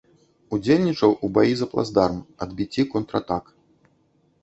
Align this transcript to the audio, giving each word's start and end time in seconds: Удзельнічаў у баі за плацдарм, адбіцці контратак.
Удзельнічаў 0.55 1.11
у 1.27 1.29
баі 1.37 1.53
за 1.61 1.69
плацдарм, 1.75 2.19
адбіцці 2.49 2.89
контратак. 2.97 3.57